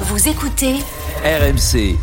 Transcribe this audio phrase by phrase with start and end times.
[0.00, 0.74] Vous écoutez
[1.24, 1.96] RMC,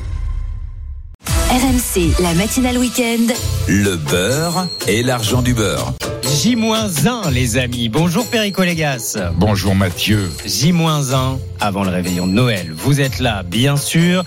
[1.51, 3.33] RMC, la matinale week-end.
[3.67, 5.93] le beurre et l'argent du beurre.
[6.23, 7.89] J-1 les amis.
[7.89, 9.17] Bonjour Perico Légas.
[9.35, 10.31] Bonjour Mathieu.
[10.45, 12.71] J-1 avant le réveillon de Noël.
[12.75, 14.23] Vous êtes là, bien sûr.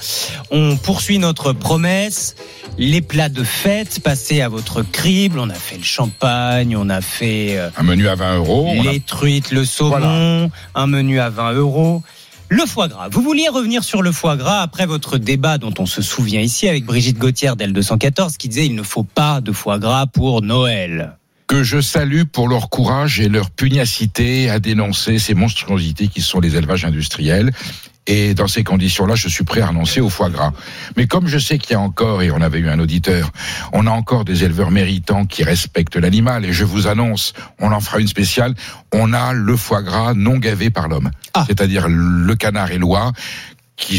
[0.50, 2.36] On poursuit notre promesse.
[2.78, 5.38] Les plats de fête passés à votre crible.
[5.40, 8.68] On a fait le champagne, on a fait euh, Un menu à 20 euros.
[8.78, 12.02] a- les truites, le saumon, un menu à 20 euros.
[12.48, 13.08] Le foie gras.
[13.08, 16.68] Vous vouliez revenir sur le foie gras après votre débat dont on se souvient ici
[16.68, 21.16] avec Brigitte Gauthier d'L214 qui disait il ne faut pas de foie gras pour Noël.
[21.48, 26.38] Que je salue pour leur courage et leur pugnacité à dénoncer ces monstruosités qui sont
[26.38, 27.52] les élevages industriels.
[28.06, 30.52] Et dans ces conditions-là, je suis prêt à renoncer au foie gras.
[30.96, 33.30] Mais comme je sais qu'il y a encore, et on avait eu un auditeur,
[33.72, 37.80] on a encore des éleveurs méritants qui respectent l'animal, et je vous annonce, on en
[37.80, 38.54] fera une spéciale,
[38.92, 41.10] on a le foie gras non gavé par l'homme.
[41.34, 41.44] Ah.
[41.46, 43.12] C'est-à-dire le canard éloie
[43.76, 43.98] qui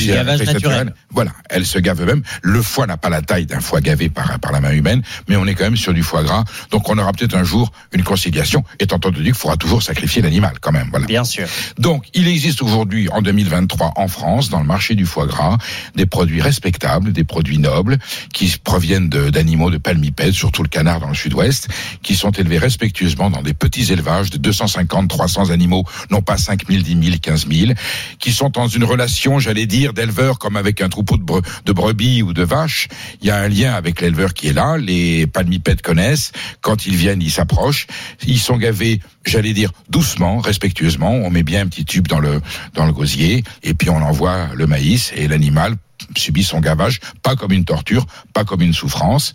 [0.53, 0.93] naturel.
[1.11, 2.23] Voilà, elle se gave eux-mêmes.
[2.41, 5.35] Le foie n'a pas la taille d'un foie gavé par, par la main humaine, mais
[5.35, 6.43] on est quand même sur du foie gras.
[6.71, 10.55] Donc on aura peut-être un jour une conciliation, étant entendu qu'il faudra toujours sacrifier l'animal
[10.59, 10.87] quand même.
[10.89, 11.05] Voilà.
[11.05, 11.47] Bien sûr.
[11.77, 15.57] Donc, il existe aujourd'hui, en 2023, en France, dans le marché du foie gras,
[15.95, 17.97] des produits respectables, des produits nobles,
[18.33, 21.67] qui proviennent de- d'animaux de palmipèdes, surtout le canard dans le sud-ouest,
[22.01, 26.67] qui sont élevés respectueusement dans des petits élevages de 250, 300 animaux, non pas 5
[26.67, 27.71] 000, 10 000, 15 000,
[28.17, 31.23] qui sont dans une relation, j'allais dire, d'éleveur comme avec un troupeau de,
[31.65, 32.87] de brebis ou de vaches.
[33.21, 36.95] Il y a un lien avec l'éleveur qui est là, les palmipèdes connaissent, quand ils
[36.95, 37.87] viennent, ils s'approchent,
[38.25, 42.41] ils sont gavés, j'allais dire, doucement, respectueusement, on met bien un petit tube dans le,
[42.73, 45.75] dans le gosier, et puis on envoie le maïs, et l'animal
[46.15, 49.33] subit son gavage, pas comme une torture, pas comme une souffrance.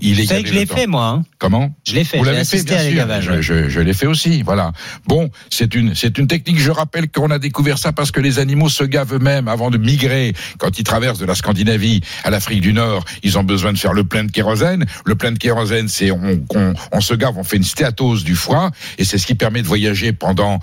[0.00, 1.06] Il est Vous savez que je l'ai fait, moi.
[1.06, 1.22] hein.
[1.38, 1.74] Comment?
[1.86, 2.18] Je l'ai fait.
[2.18, 2.94] vous l'avez fait, bien sûr.
[2.96, 3.24] gavages.
[3.24, 4.72] Je, je, je l'ai fait aussi, voilà.
[5.06, 6.58] Bon, c'est une, c'est une technique.
[6.58, 9.78] Je rappelle qu'on a découvert ça parce que les animaux se gavent eux-mêmes avant de
[9.78, 10.34] migrer.
[10.58, 13.92] Quand ils traversent de la Scandinavie à l'Afrique du Nord, ils ont besoin de faire
[13.92, 14.84] le plein de kérosène.
[15.04, 18.34] Le plein de kérosène, c'est on, on, on se gave, on fait une stéatose du
[18.34, 20.58] foie, et c'est ce qui permet de voyager pendant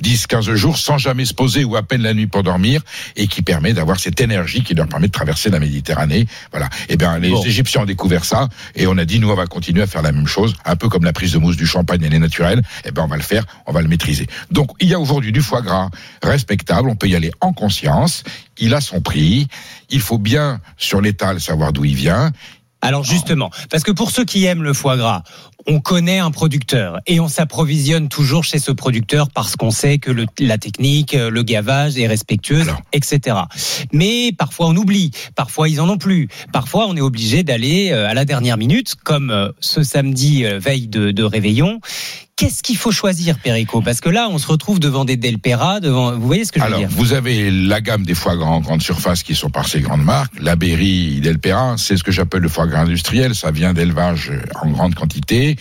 [0.00, 2.82] 10, 15 jours sans jamais se poser ou à peine la nuit pour dormir
[3.16, 6.26] et qui permet d'avoir cette énergie qui leur permet de traverser la Méditerranée.
[6.50, 6.68] Voilà.
[6.88, 7.42] Eh bien, les Bon.
[7.44, 10.12] Égyptiens ont découvert ça et on a dit, nous, on va continuer à faire la
[10.12, 12.62] même chose, un peu comme la prise de mousse du champagne, elle est naturelle.
[12.84, 14.26] Eh ben, on va le faire, on va le maîtriser.
[14.50, 15.90] Donc, il y a aujourd'hui du foie gras
[16.22, 18.24] respectable, on peut y aller en conscience.
[18.58, 19.48] Il a son prix.
[19.90, 22.32] Il faut bien, sur l'étal, savoir d'où il vient.
[22.84, 25.22] Alors justement, parce que pour ceux qui aiment le foie gras,
[25.66, 30.10] on connaît un producteur et on s'approvisionne toujours chez ce producteur parce qu'on sait que
[30.10, 32.82] le- la technique, euh, le gavage est respectueuse, Alors.
[32.92, 33.38] etc.
[33.92, 38.06] Mais parfois on oublie, parfois ils en ont plus, parfois on est obligé d'aller euh,
[38.06, 41.80] à la dernière minute, comme euh, ce samedi veille de, de réveillon.
[42.36, 43.80] Qu'est-ce qu'il faut choisir, Perico?
[43.80, 46.12] Parce que là, on se retrouve devant des Delpera, devant.
[46.18, 46.88] Vous voyez ce que je veux Alors, dire?
[46.90, 50.02] vous avez la gamme des foie gras en grande surface qui sont par ces grandes
[50.02, 50.32] marques.
[50.40, 53.36] La Berry, Delpera, c'est ce que j'appelle le foie gras industriel.
[53.36, 55.56] Ça vient d'élevage en grande quantité.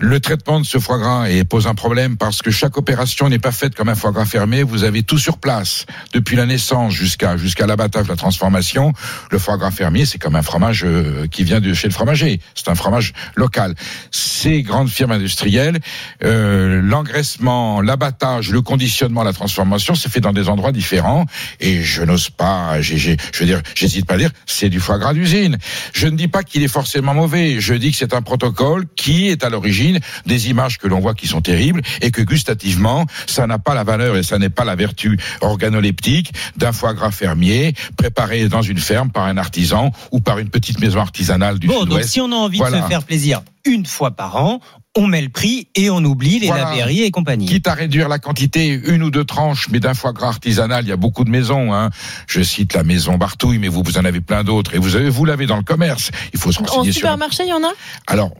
[0.00, 3.52] Le traitement de ce foie gras pose un problème parce que chaque opération n'est pas
[3.52, 4.64] faite comme un foie gras fermé.
[4.64, 8.92] Vous avez tout sur place, depuis la naissance jusqu'à jusqu'à l'abattage, la transformation.
[9.30, 12.40] Le foie gras fermier, c'est comme un fromage euh, qui vient de chez le fromager.
[12.56, 13.76] C'est un fromage local.
[14.10, 15.78] Ces grandes firmes industrielles,
[16.24, 21.24] euh, l'engraissement, l'abattage, le conditionnement, la transformation, c'est fait dans des endroits différents.
[21.60, 24.80] Et je n'ose pas, j'ai, j'ai- je veux dire, j'hésite pas à dire, c'est du
[24.80, 25.56] foie gras d'usine.
[25.92, 27.60] Je ne dis pas qu'il est forcément mauvais.
[27.60, 29.83] Je dis que c'est un protocole qui est à l'origine
[30.26, 33.84] des images que l'on voit qui sont terribles et que gustativement, ça n'a pas la
[33.84, 38.78] valeur et ça n'est pas la vertu organoleptique d'un foie gras fermier préparé dans une
[38.78, 42.30] ferme par un artisan ou par une petite maison artisanale du Bon, donc si on
[42.32, 44.60] a envie de se faire plaisir une fois par an,
[44.96, 46.64] on met le prix et on oublie les Voilà.
[46.64, 47.46] laveries et compagnie.
[47.46, 50.88] Quitte à réduire la quantité, une ou deux tranches, mais d'un foie gras artisanal, il
[50.88, 51.72] y a beaucoup de maisons.
[51.72, 51.88] Hein.
[52.26, 54.74] Je cite la maison Bartouille, mais vous, vous en avez plein d'autres.
[54.74, 56.10] Et vous avez, vous l'avez dans le commerce.
[56.34, 57.00] Il faut se En renseigner sur.
[57.00, 57.72] supermarché, il y en a?
[58.06, 58.32] Alors,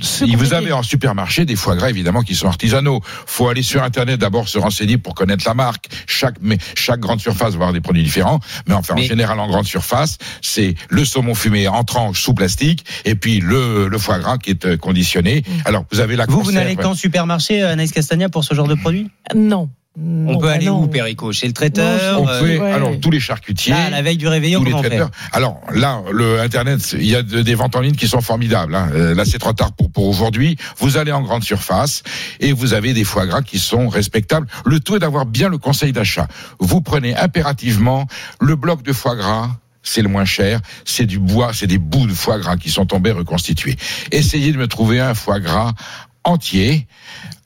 [0.00, 3.82] si vous avez en supermarché des foie gras évidemment qui sont artisanaux, faut aller sur
[3.82, 5.86] internet d'abord se renseigner pour connaître la marque.
[6.06, 9.40] Chaque mais chaque grande surface va avoir des produits différents, mais enfin Mais- en général
[9.40, 13.98] en grande surface, c'est le saumon fumé en tranches sous plastique et puis le, le
[13.98, 15.42] foie gras qui est euh, conditionné.
[15.64, 18.68] Alors vous avez la Vous, vous n'allez qu'en supermarché, euh, Anaïs Castagna, pour ce genre
[18.68, 19.10] de produit?
[19.34, 19.70] Non.
[19.98, 20.02] On
[20.32, 20.82] Non, peut bah aller non.
[20.82, 22.72] où, Perico Chez le traiteur On fait ouais.
[22.72, 23.72] alors tous les charcutiers.
[23.72, 25.10] Là, à la veille du réveillon, tous les traiteurs.
[25.32, 28.74] Alors là, le Internet, il y a de- des ventes en ligne qui sont formidables.
[28.74, 28.90] hein.
[28.92, 30.56] Euh, Là, c'est trop tard pour, pour aujourd'hui.
[30.78, 32.02] Vous allez en grande surface
[32.40, 34.46] et vous avez des foie gras qui sont respectables.
[34.66, 36.28] Le tout est d'avoir bien le conseil d'achat.
[36.60, 38.06] Vous prenez impérativement
[38.40, 39.48] le bloc de foie gras.
[39.82, 42.84] C'est le moins cher, c'est du bois, c'est des bouts de foie gras qui sont
[42.86, 43.76] tombés reconstitués.
[44.10, 45.72] Essayez de me trouver un foie gras
[46.24, 46.88] entier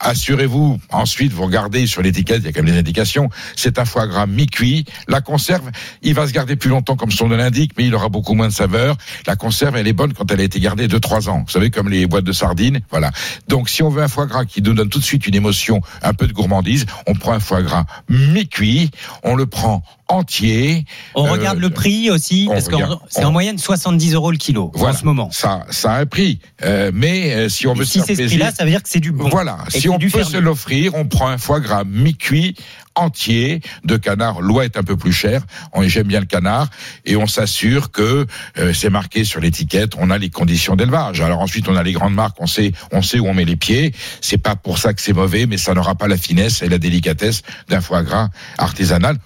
[0.01, 3.85] assurez-vous, ensuite, vous regardez sur l'étiquette, il y a quand même des indications, c'est un
[3.85, 4.85] foie gras mi-cuit.
[5.07, 5.69] La conserve,
[6.01, 8.47] il va se garder plus longtemps comme son nom l'indique, mais il aura beaucoup moins
[8.47, 8.97] de saveur.
[9.27, 11.43] La conserve, elle est bonne quand elle a été gardée de 3 ans.
[11.45, 13.11] Vous savez, comme les boîtes de sardines, voilà.
[13.47, 15.81] Donc, si on veut un foie gras qui nous donne tout de suite une émotion,
[16.01, 18.91] un peu de gourmandise, on prend un foie gras mi-cuit,
[19.23, 20.85] on le prend entier.
[21.15, 22.75] On Euh, regarde le prix aussi, parce que
[23.09, 24.93] c'est en moyenne 70 euros le kilo Voilà.
[24.93, 25.29] en ce moment.
[25.31, 26.39] Ça, ça a un prix.
[26.63, 28.65] Euh, mais euh, si on veut Et se si faire c'est ce plaisir, prix-là, ça
[28.65, 29.29] veut dire que c'est du bon.
[29.29, 30.31] Voilà, si on peut fermier.
[30.31, 32.55] se l'offrir, on prend un foie gras mi-cuit
[32.95, 34.41] entier de canard.
[34.41, 35.41] L'oie est un peu plus cher.
[35.73, 36.67] On j'aime bien le canard
[37.05, 38.25] et on s'assure que
[38.57, 39.93] euh, c'est marqué sur l'étiquette.
[39.97, 41.21] On a les conditions d'élevage.
[41.21, 42.37] Alors ensuite, on a les grandes marques.
[42.39, 43.93] On sait, on sait où on met les pieds.
[44.21, 46.77] C'est pas pour ça que c'est mauvais, mais ça n'aura pas la finesse et la
[46.77, 49.17] délicatesse d'un foie gras artisanal.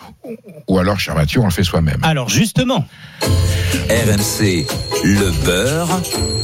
[0.68, 2.00] Ou alors, cher Mathieu, on le fait soi-même.
[2.03, 2.88] Alors justement,
[3.75, 4.66] RMC,
[5.04, 6.00] le beurre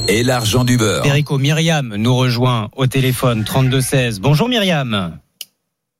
[0.09, 1.01] et l'argent du beurre.
[1.03, 4.19] Perico Myriam nous rejoint au téléphone 3216.
[4.19, 5.17] Bonjour Myriam.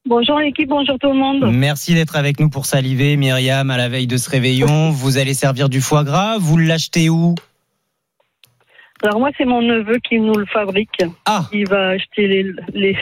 [0.06, 1.50] Bonjour l'équipe, bonjour tout le monde.
[1.54, 4.90] Merci d'être avec nous pour saliver Myriam à la veille de ce réveillon.
[4.92, 6.38] Vous allez servir du foie gras.
[6.38, 7.36] Vous l'achetez où?
[9.02, 11.02] Alors moi c'est mon neveu qui nous le fabrique.
[11.26, 12.98] Ah, Il va acheter les, les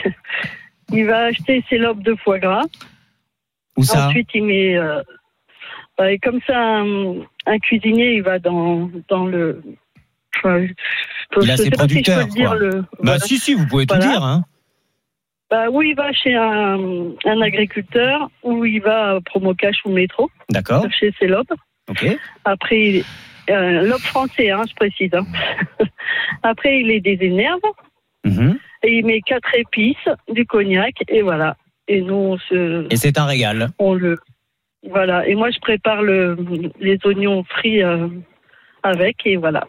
[0.92, 2.62] il va acheter ses lobes de foie gras.
[3.76, 4.06] où ça?
[4.06, 5.02] Ensuite il met euh,
[6.08, 7.14] et comme ça un,
[7.46, 9.62] un cuisinier il va dans dans le
[10.38, 10.72] enfin, je-
[11.42, 12.58] Il a ses si producteurs, dire, quoi.
[12.58, 13.18] le- Bah voilà.
[13.20, 14.22] si si, vous pouvez tout dire.
[14.24, 14.44] Hein.
[15.50, 16.78] Bah, où il va chez un,
[17.24, 20.82] un agriculteur, où il va à Promocash ou métro, D'accord.
[20.82, 21.52] chercher ses lobes.
[21.88, 22.06] Ok.
[22.44, 23.02] Après,
[23.50, 25.10] euh, lobe français, hein, je précise.
[25.12, 25.26] hein.
[26.44, 27.60] Après, il les désénerve.
[28.24, 28.58] Mhm.
[28.84, 29.96] Et il met quatre épices,
[30.32, 31.56] du cognac, et voilà.
[31.88, 33.70] Et nous, on, se, Et c'est un régal.
[33.78, 34.18] on le.
[34.88, 35.26] Voilà.
[35.28, 36.36] Et moi, je prépare le,
[36.80, 38.08] les oignons frits euh,
[38.82, 39.66] avec, et voilà.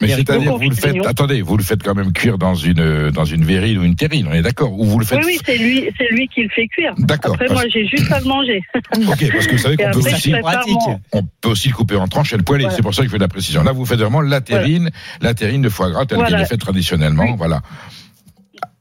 [0.00, 3.24] Mais c'est-à-dire, vous le faites, attendez, vous le faites quand même cuire dans une, dans
[3.24, 4.72] une verrine ou une terrine, on est d'accord?
[4.78, 6.94] Ou vous le faites Oui, oui, c'est lui, c'est lui qui le fait cuire.
[6.98, 7.34] D'accord.
[7.34, 8.62] Après, parce- moi, j'ai juste à le manger.
[9.08, 12.06] Ok, parce que vous savez qu'on peut aussi, mon- on peut aussi le couper en
[12.06, 12.64] tranches et le poêler.
[12.64, 12.76] Voilà.
[12.76, 13.64] C'est pour ça qu'il fait de la précision.
[13.64, 14.90] Là, vous faites vraiment la terrine,
[15.20, 16.30] la terrine de foie gras telle Voilà.
[16.36, 17.24] qu'elle est faite traditionnellement.
[17.24, 17.34] Oui.
[17.36, 17.60] Voilà.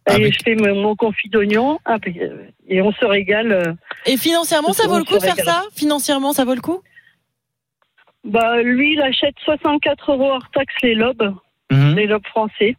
[0.10, 2.30] Et Avec- je fais mon, confit d'oignon, ah, euh,
[2.70, 3.76] et on se régale.
[4.08, 5.64] Et financièrement, ça vaut le coup de faire ça?
[5.76, 6.82] Financièrement, ça vaut le coup?
[8.24, 11.34] Bah, lui, il achète 64 euros hors taxe les lobes.
[11.72, 11.96] Mhm.
[11.96, 12.76] les lobes français.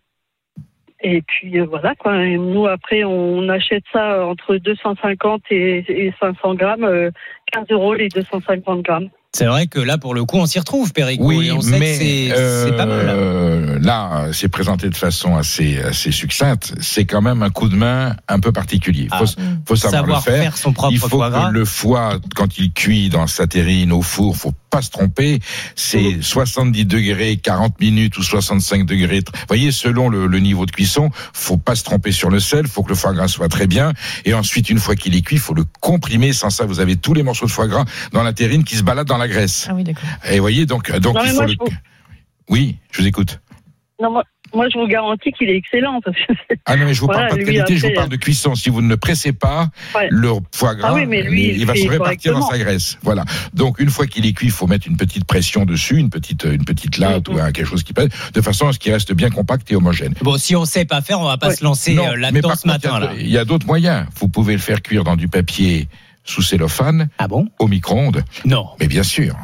[1.00, 2.24] Et puis euh, voilà quoi.
[2.24, 7.10] Et nous après on achète ça entre 250 et, et 500 grammes, euh,
[7.52, 9.08] 15 euros les 250 grammes.
[9.34, 11.22] C'est vrai que là, pour le coup, on s'y retrouve, Perico.
[11.26, 13.78] Oui, et on sait mais que c'est euh, pas mal.
[13.82, 16.74] là, c'est présenté de façon assez, assez succincte.
[16.80, 19.06] C'est quand même un coup de main un peu particulier.
[19.10, 19.18] Ah.
[19.18, 19.26] Faut,
[19.66, 20.42] faut savoir, Savoir le faire.
[20.44, 21.48] faire son propre Il faut foie gras.
[21.50, 25.40] que le foie, quand il cuit dans sa terrine au four, faut pas se tromper.
[25.76, 29.18] C'est 70 degrés, 40 minutes ou 65 degrés.
[29.20, 32.66] Vous voyez, selon le, le niveau de cuisson, faut pas se tromper sur le sel.
[32.66, 33.92] Faut que le foie gras soit très bien.
[34.24, 36.32] Et ensuite, une fois qu'il est cuit, faut le comprimer.
[36.32, 38.82] Sans ça, vous avez tous les morceaux de foie gras dans la terrine qui se
[38.82, 39.66] baladent dans la graisse.
[39.70, 40.08] Ah oui, d'accord.
[40.30, 41.52] Et vous voyez, donc, donc Non, il faut moi, le.
[41.52, 41.76] je vous-
[42.50, 43.40] Oui, je vous écoute.
[44.00, 44.22] Non moi,
[44.54, 47.06] moi je vous garantis qu'il est excellent parce que c'est- Ah non, mais je vous
[47.06, 48.54] Voilà, parle pas de qualité, je vous parle de cuisson.
[48.54, 50.06] Si vous ne le pressez pas, Ouais.
[50.08, 52.96] le foie gras, Ah oui, mais lui, il, il va se répartir dans sa graisse.
[53.02, 53.24] Voilà.
[53.54, 56.44] Donc, une fois qu'il est cuit, il faut mettre une petite pression dessus, une petite,
[56.44, 57.34] une petite latte Mhm.
[57.34, 59.74] ou un- quelque chose qui pèse, de façon à ce qu'il reste bien compact et
[59.76, 60.14] homogène.
[60.22, 61.56] Bon, si on sait pas faire, on va pas Ouais.
[61.56, 63.10] se lancer euh, là-dedans ce matin.
[63.18, 64.06] il y a, d'autres moyens.
[64.20, 65.88] Vous pouvez le faire cuire dans du papier
[66.28, 68.22] sous cellophane, Ah bon au micro-ondes.
[68.44, 68.66] Non.
[68.80, 69.34] Mais bien sûr.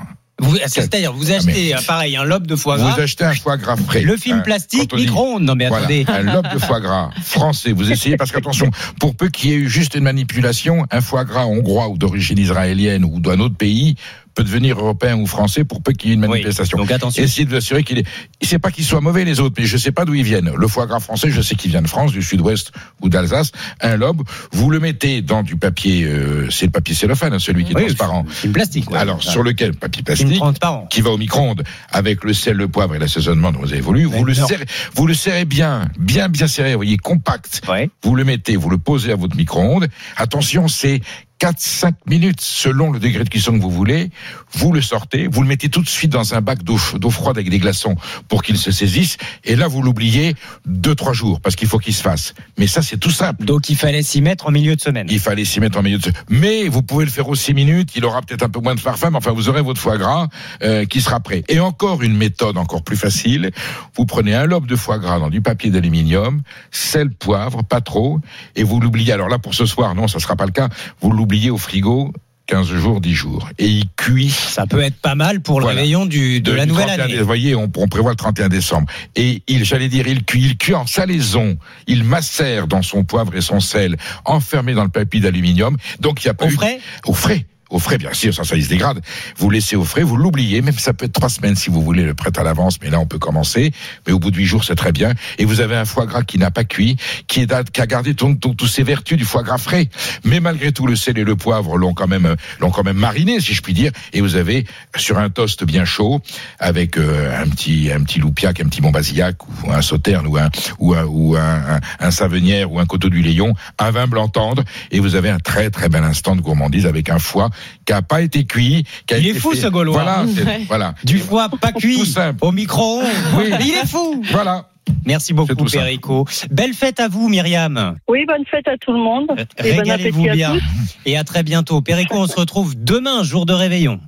[0.41, 3.25] Vous- C'est-à-dire, vous Ah, achetez mais- euh, pareil un lobe de foie gras, Vous achetez
[3.25, 4.03] un foie gras frais.
[4.03, 5.45] le film Hein, plastique, micro-ondes.
[5.45, 6.05] Non mais Voilà, attendez.
[6.09, 7.71] un lobe de foie gras français.
[7.73, 8.69] Vous essayez parce qu'attention,
[8.99, 12.39] pour peu qu'il y ait eu juste une manipulation, un foie gras hongrois ou d'origine
[12.39, 13.95] israélienne ou d'un autre pays
[14.35, 16.77] peut devenir européen ou français pour peu qu'il y ait une Oui, manifestation.
[16.79, 17.23] donc attention.
[17.23, 18.07] Essayez de vous assurer qu'il est.
[18.43, 20.53] C'est pas qu'ils soient mauvais les autres, mais je sais pas d'où ils viennent.
[20.57, 23.53] Le foie gras français, je sais qu'il vient de France, du Sud-Ouest ou d'Alsace.
[23.81, 24.23] Un lobe,
[24.53, 27.77] vous le mettez dans du papier, euh, c'est le papier cellophane, hein, celui qui est
[27.77, 28.25] Oui, transparent.
[28.29, 28.91] Film plastique.
[28.91, 28.99] ouais.
[28.99, 30.43] Alors sur lequel papier plastique
[30.91, 34.05] qui va au micro-ondes avec le sel, le poivre et l'assaisonnement dont vous avez voulu,
[34.05, 37.63] vous le serrez, vous le serrez bien, bien bien serré, vous voyez, compact.
[37.69, 37.91] Ouais.
[38.03, 39.89] Vous le mettez, vous le posez à votre micro-ondes.
[40.17, 41.01] Attention, c'est
[41.45, 44.09] 4-5 minutes selon le degré de cuisson que vous voulez.
[44.53, 47.51] Vous le sortez, vous le mettez tout de suite dans un bac d'eau froide avec
[47.51, 47.97] des glaçons
[48.29, 49.19] pour qu'il se saisisse.
[49.45, 50.37] Et là, vous l'oubliez
[50.67, 52.33] 2-3 jours parce qu'il faut qu'il se fasse.
[52.57, 53.45] Mais ça, c'est tout simple.
[53.45, 55.07] Donc il fallait s'y mettre en milieu de semaine.
[55.11, 57.91] Il fallait s'y mettre en milieu de Mais vous pouvez le faire aux 6 minutes.
[57.95, 60.29] Il aura peut-être un peu moins de parfum, mais enfin, vous aurez votre foie gras
[60.63, 61.45] euh, qui sera prêt.
[61.49, 63.51] Et encore une méthode encore plus facile.
[63.97, 68.21] Vous prenez un lobe de foie gras dans du papier d'aluminium, sel, poivre, pas trop,
[68.57, 69.13] et vous l'oubliez.
[69.13, 70.71] Alors là, pour ce soir, non, ça sera pas le cas.
[71.03, 72.13] Vous l'oubliez au frigo
[72.47, 73.49] 15 jours, 10 jours.
[73.59, 74.29] Et il cuit.
[74.29, 75.79] Ça peut être pas mal pour le Voilà.
[75.81, 77.17] réveillon du, de, la nouvelle 31 année.
[77.17, 78.87] Vous voyez, on, on prévoit le 31 décembre.
[79.17, 81.57] Et il, j'allais dire, il cuit, il cuit en salaison.
[81.87, 85.79] Il macère dans son poivre et son sel, enfermé dans le papier d'aluminium.
[86.01, 86.81] Donc il y a pas Au eu- frais?
[87.07, 87.47] Au frais.
[87.75, 89.01] Au frais, bien sûr, ça, ça, il se dégrade.
[89.37, 92.05] Vous laissez au frais, vous l'oubliez, même ça peut être trois semaines si vous voulez
[92.05, 93.73] le prêt à l'avance, mais là on peut commencer.
[94.07, 95.13] Mais au bout de huit jours, c'est très bien.
[95.39, 98.15] Et vous avez un foie gras qui n'a pas cuit, qui, est, qui a gardé
[98.15, 99.89] toutes ses vertus du foie gras frais.
[100.23, 103.41] Mais malgré tout, le sel et le poivre l'ont quand même, l'ont quand même mariné,
[103.41, 103.91] si je puis dire.
[104.13, 106.21] Et vous avez sur un toast bien chaud,
[106.61, 110.49] avec euh, un petit, un petit loupiac, un petit montbazillac, ou un sauterne, ou un,
[110.79, 114.29] ou un, ou un, un, un savenière, ou un coteau du Léon, un vin blanc
[114.29, 114.63] tendre,
[114.93, 117.51] et vous avez un très très bel instant de gourmandise avec un foie
[117.85, 118.85] qui n'a pas été cuit.
[119.07, 119.95] Qui a Il est été fou, fait- ce Gaulois.
[120.03, 120.65] Voilà, Ouais.
[120.69, 120.95] voilà.
[121.05, 122.01] Du foie pas cuit
[122.41, 123.05] au micro-ondes.
[123.39, 123.51] Oui.
[123.61, 124.23] Il est fou.
[124.31, 124.69] Voilà.
[125.07, 125.55] Merci beaucoup.
[125.65, 126.27] Perico.
[126.51, 127.97] Belle fête à vous, Myriam.
[128.09, 129.27] Oui, bonne fête à tout le monde.
[129.29, 130.53] Bon Régalez-vous à bien.
[130.55, 130.63] tous.
[131.07, 131.81] Et à très bientôt.
[131.81, 133.99] Perico, on se retrouve demain, jour de réveillon.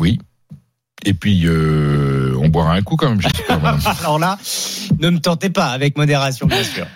[0.00, 0.18] Oui.
[1.06, 3.76] Et puis, euh, on boira un coup quand même, voilà.
[4.00, 4.38] Alors là,
[4.98, 6.86] ne me tentez pas, avec modération, bien sûr.